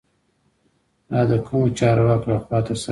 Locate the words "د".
1.29-1.31